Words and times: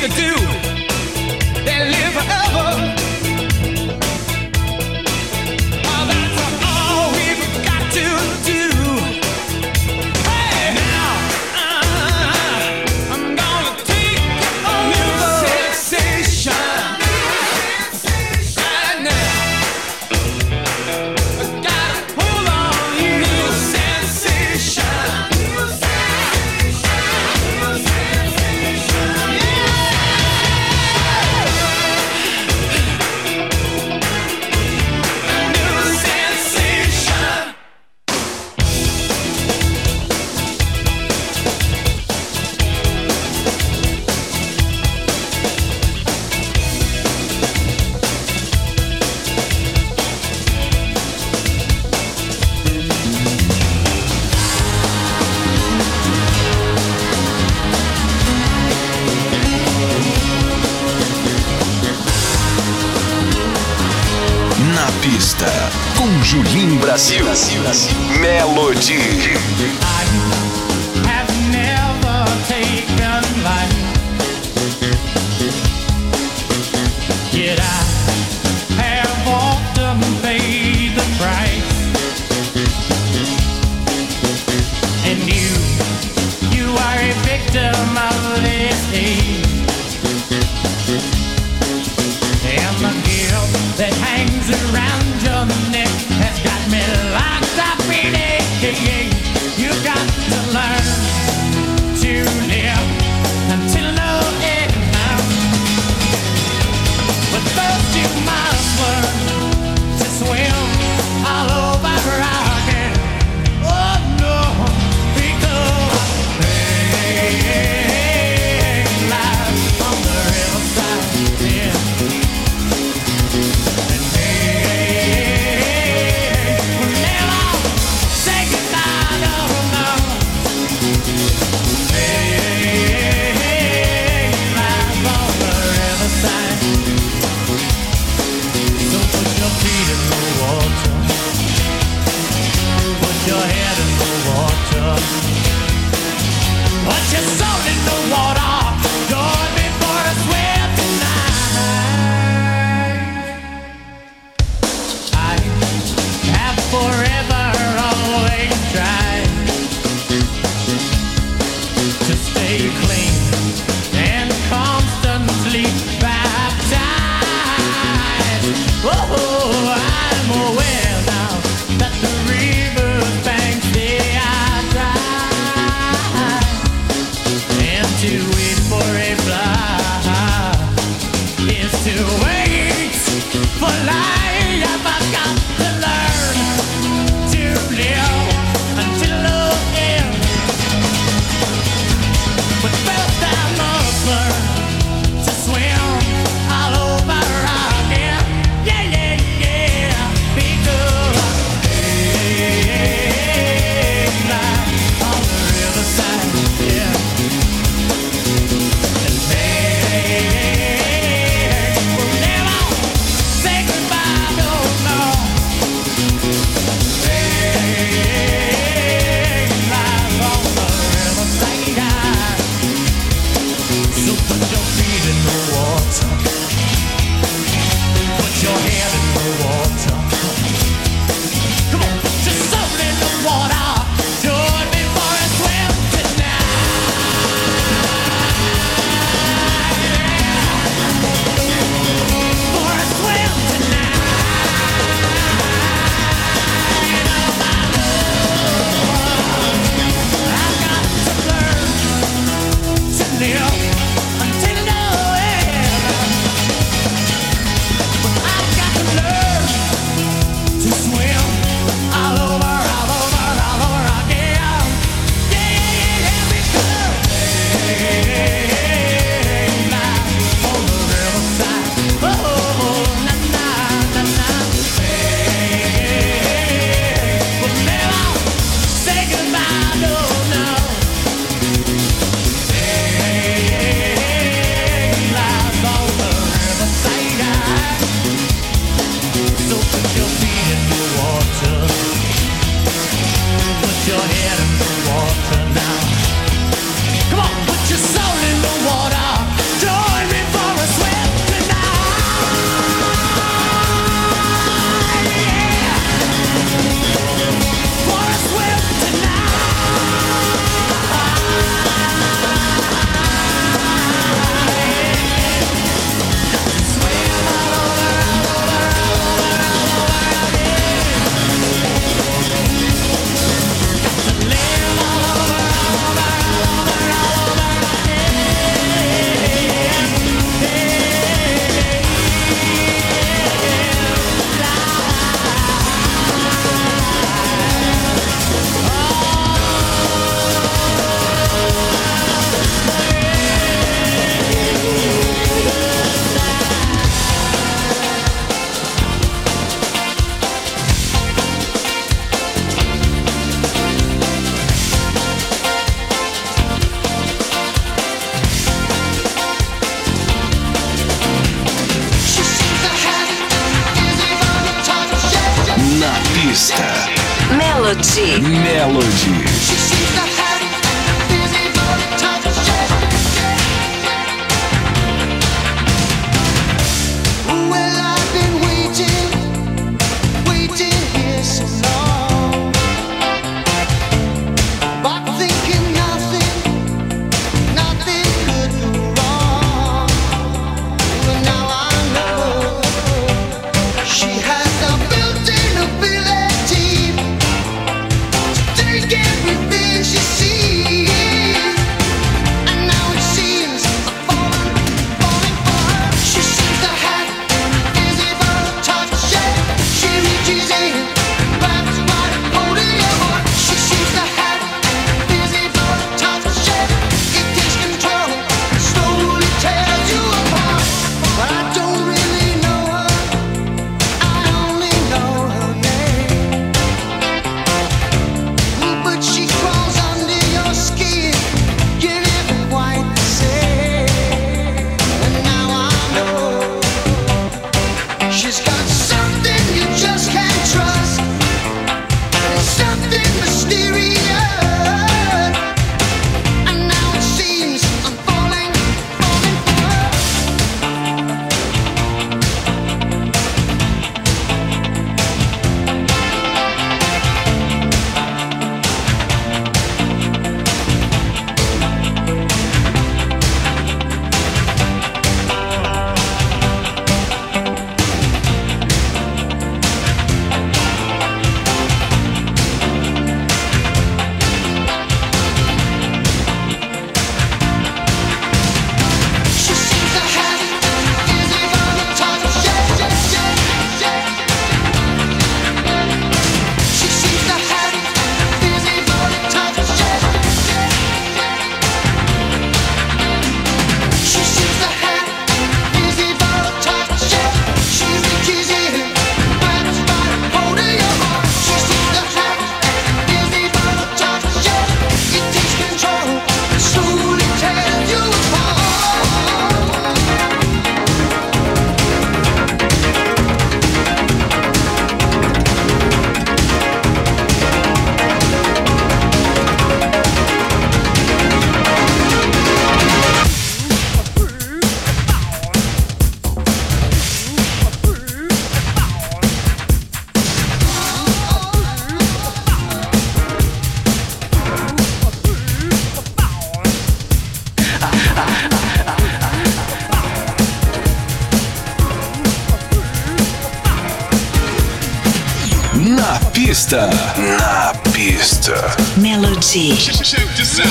you 0.00 0.08
do? 0.08 0.49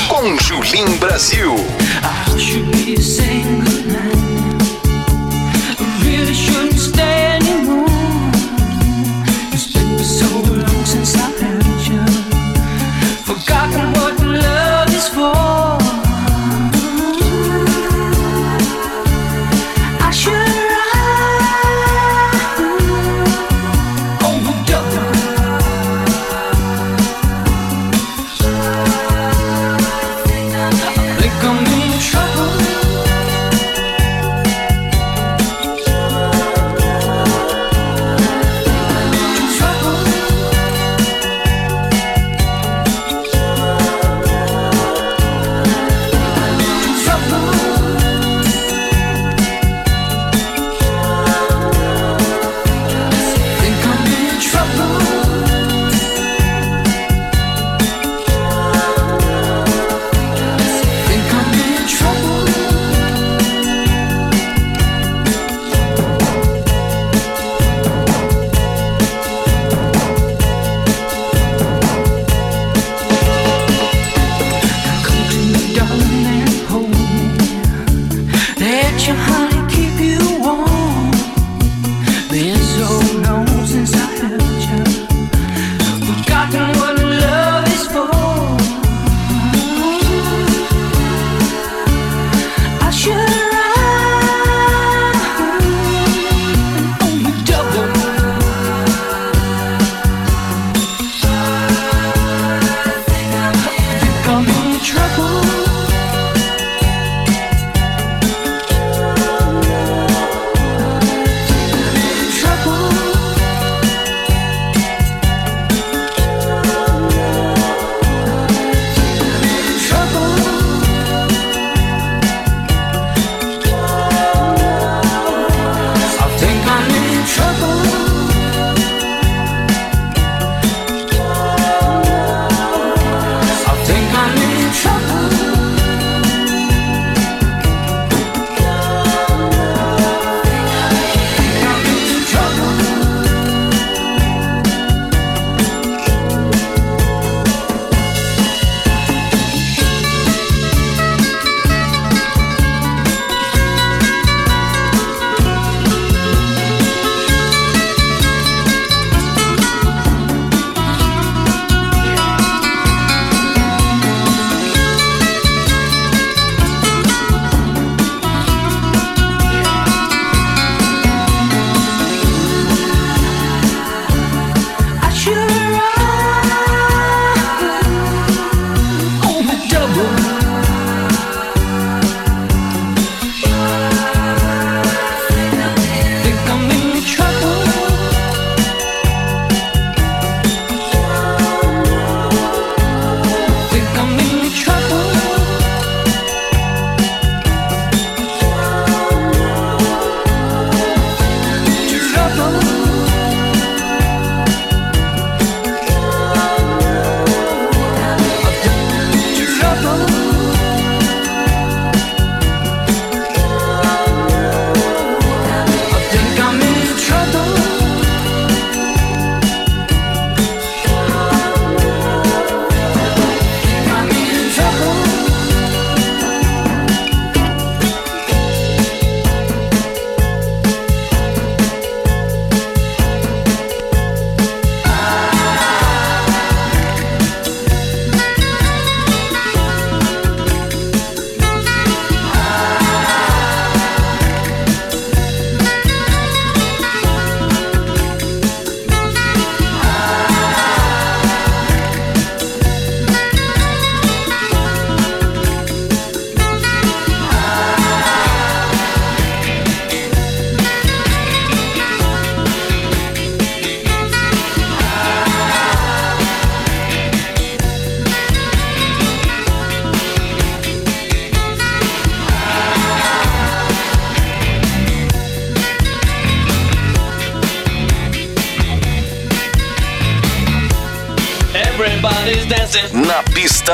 Com 0.07 0.38
Julim 0.39 0.97
Brasil. 0.97 1.53
I 2.01 2.38
should 2.38 2.71
be 2.71 2.95
saying 2.95 3.65
goodnight. 3.65 4.28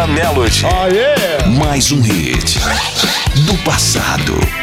Melody. 0.04 0.66
Oh, 0.66 0.88
yeah. 0.94 1.48
Mais 1.58 1.92
um 1.92 2.02
hit 2.02 2.60
do 3.46 3.58
passado. 3.64 4.55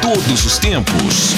Todos 0.00 0.44
os 0.44 0.58
tempos. 0.58 1.29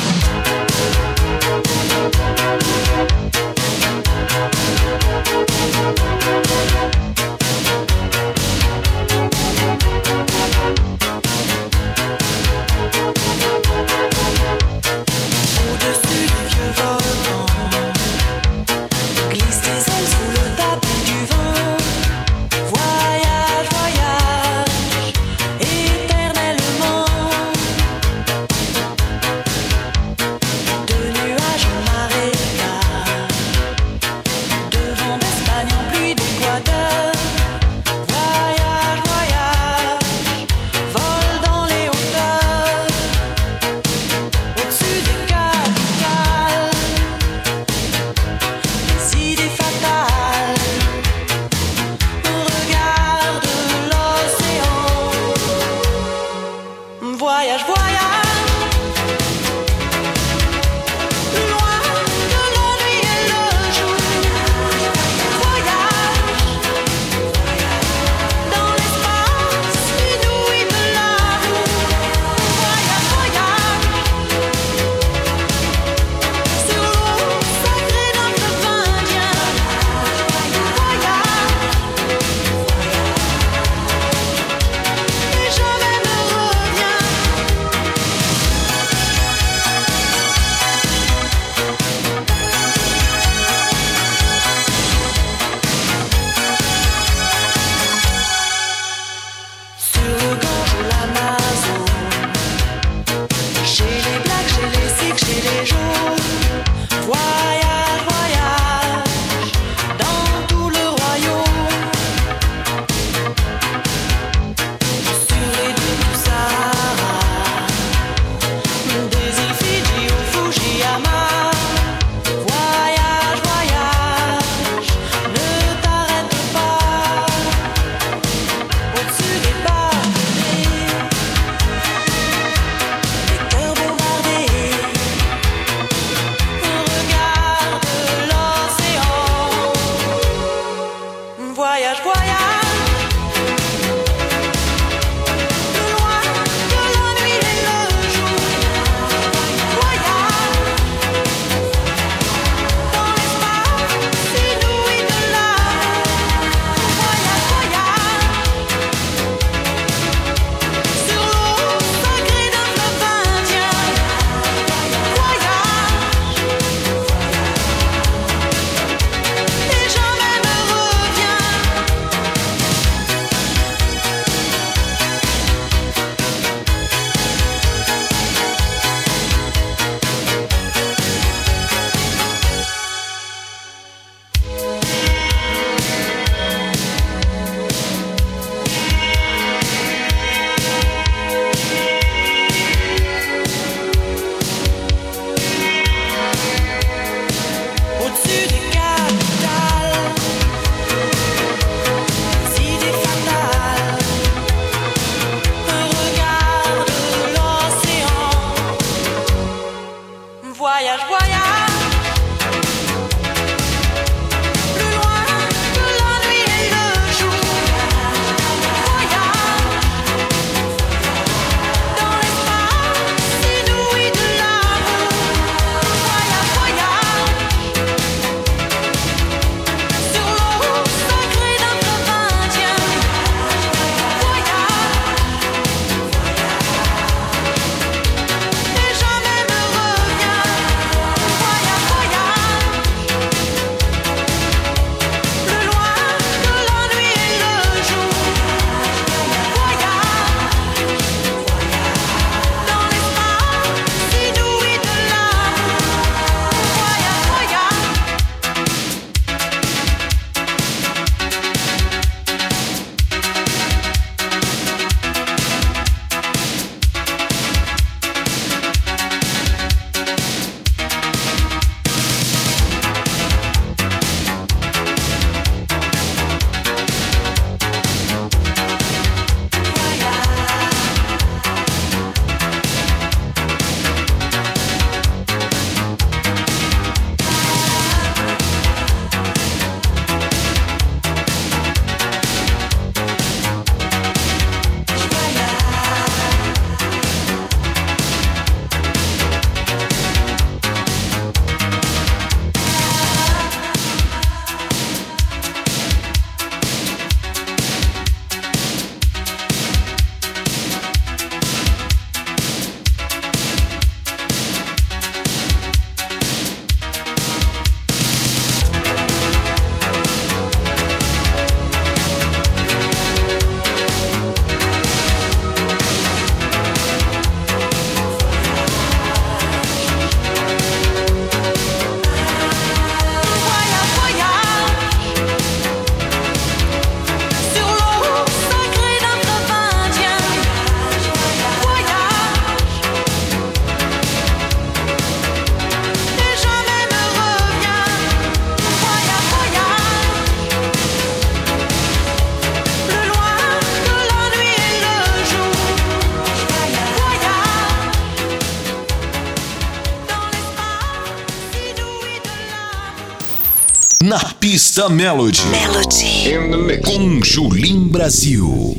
Revista 364.72 364.88
Melody. 364.88 365.44
Melody. 365.48 366.80
Com 366.82 367.22
Julim 367.22 367.88
Brasil. 367.88 368.74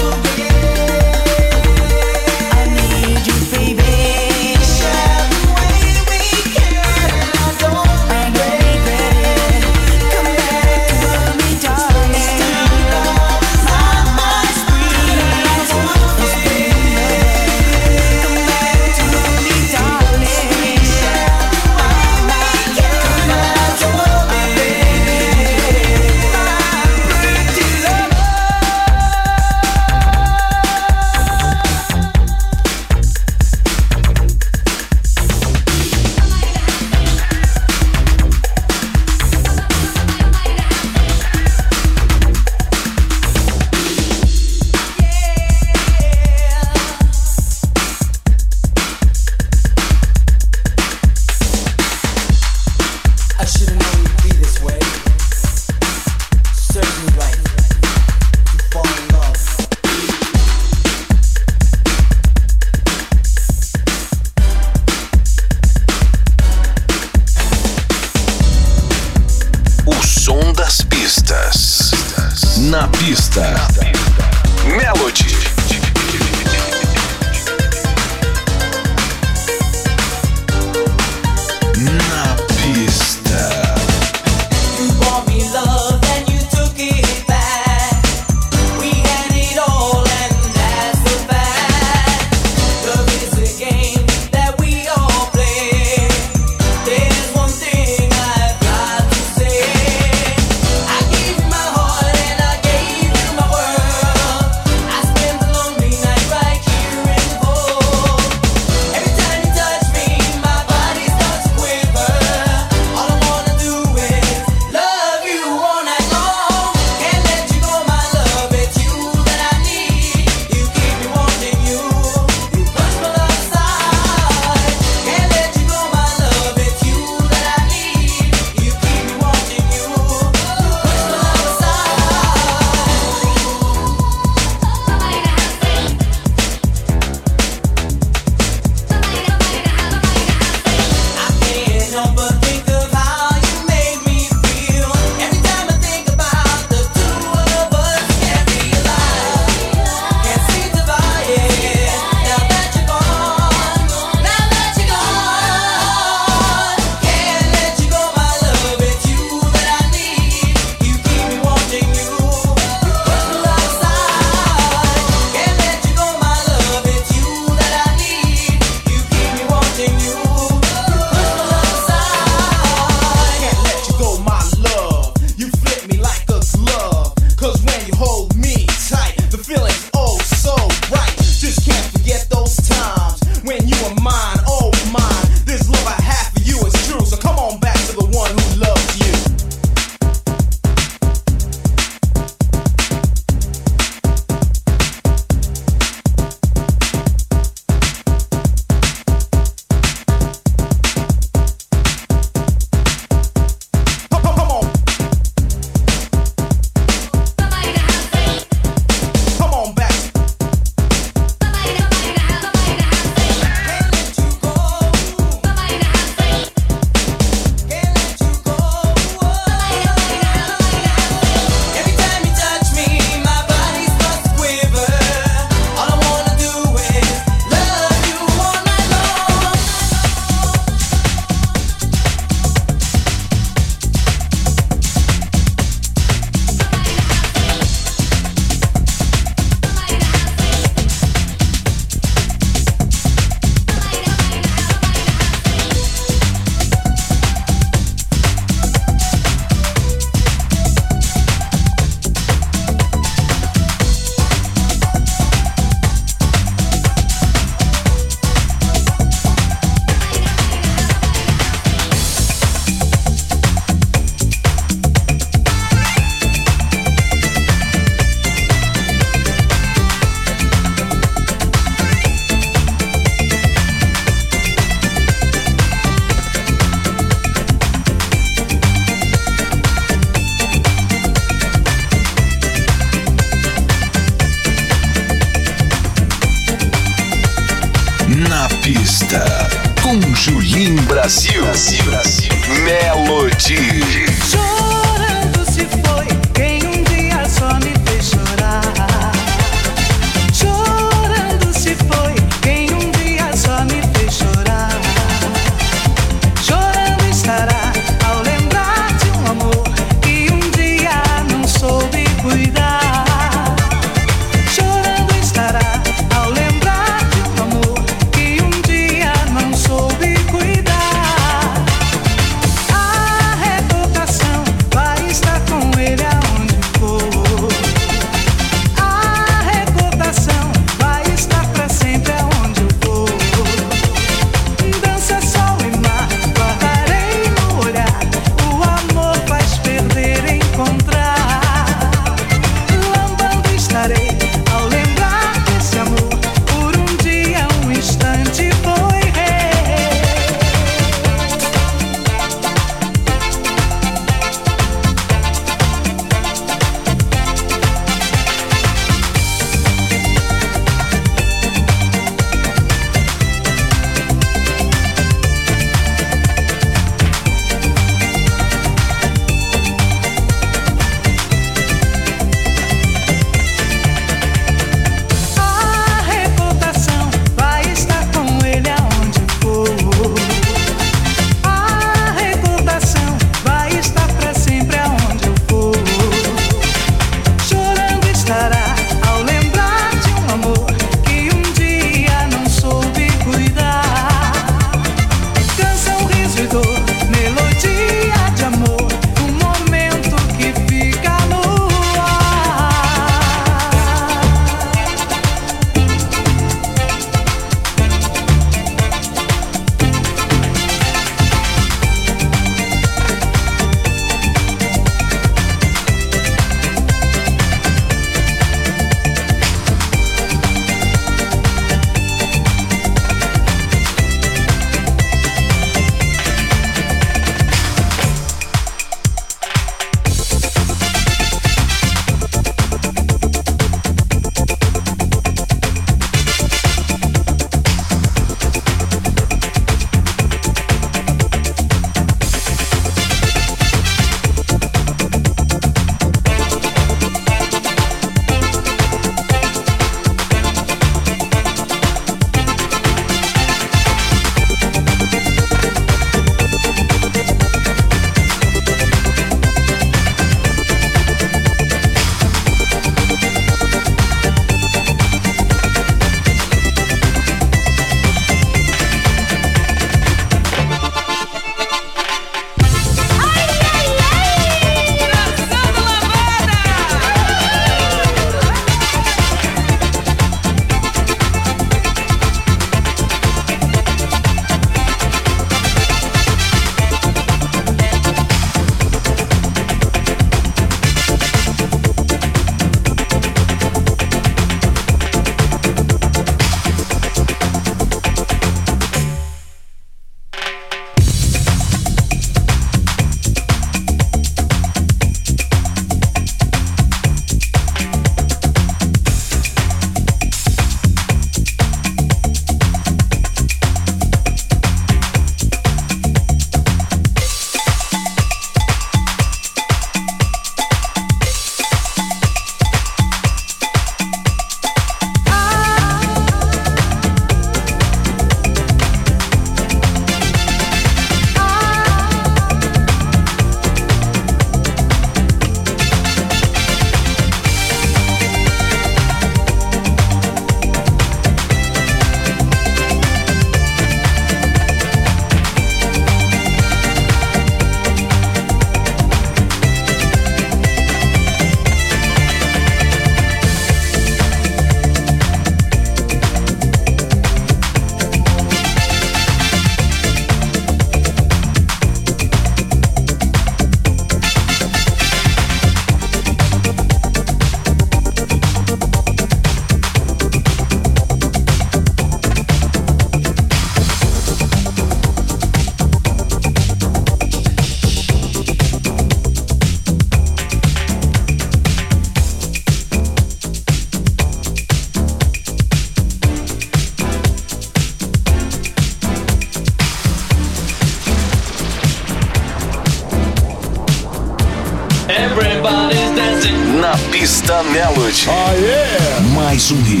Sorrir. 599.71 600.00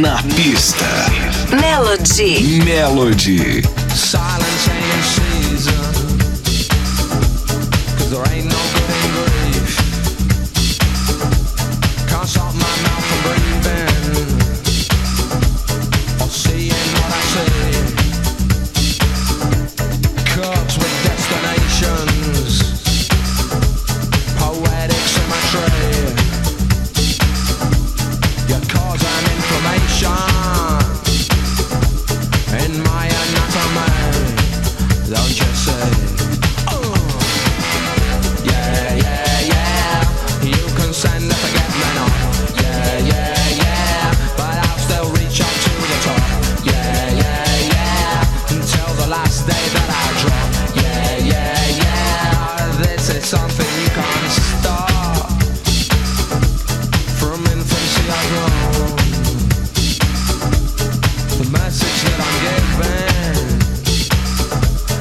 Na 0.00 0.22
pista. 0.36 0.86
Melody. 1.50 2.62
Melody. 2.64 3.62
Silence 3.88 4.68
ain't 4.68 5.04
season. 5.04 5.74
Cause 7.98 8.10
there 8.12 8.28
ain't 8.32 8.46
no 8.46 8.57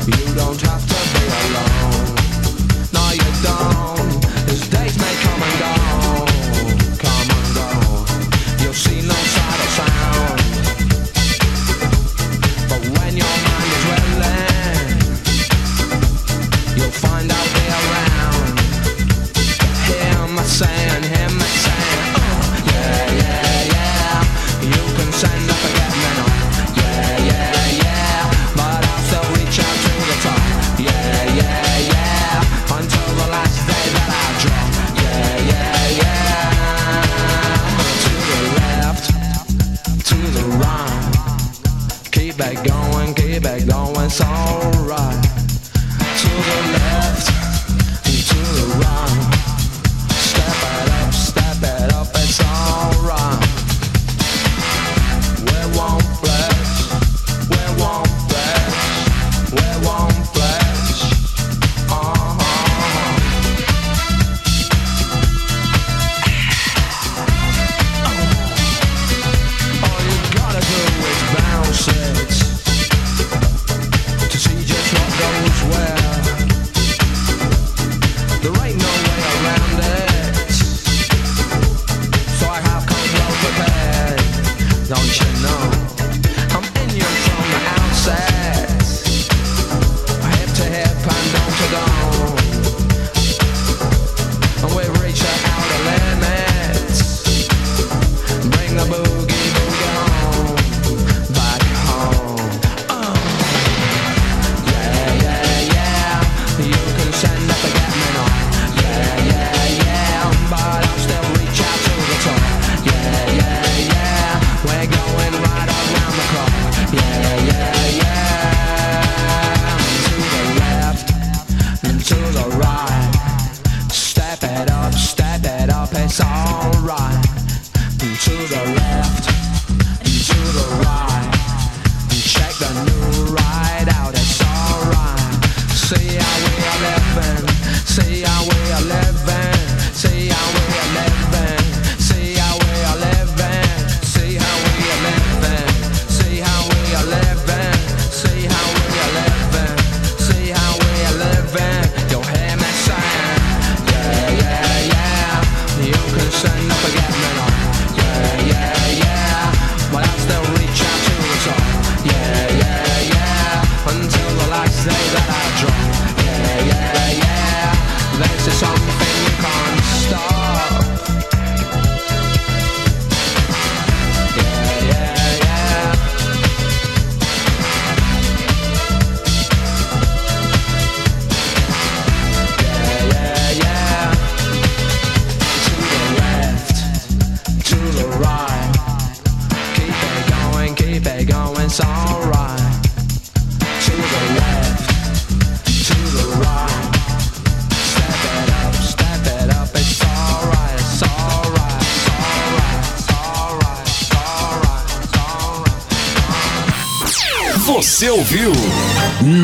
You 0.07 0.13
don't 0.35 0.61
have 0.61 0.86